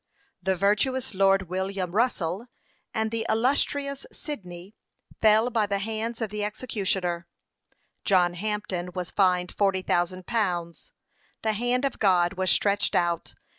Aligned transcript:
The 0.41 0.55
virtuous 0.55 1.13
Lord 1.13 1.43
William 1.47 1.91
Russel, 1.91 2.47
and 2.91 3.11
the 3.11 3.23
illustrious 3.29 4.07
Sydney, 4.11 4.73
fell 5.21 5.51
by 5.51 5.67
the 5.67 5.77
hands 5.77 6.21
of 6.21 6.31
the 6.31 6.43
executioner: 6.43 7.27
John 8.03 8.33
Hampden 8.33 8.93
was 8.95 9.11
fined 9.11 9.51
forty 9.53 9.83
thousand 9.83 10.25
pounds. 10.25 10.91
The 11.43 11.53
hand 11.53 11.85
of 11.85 11.99
God 11.99 12.33
was 12.33 12.49
stretched 12.49 12.95
out. 12.95 13.35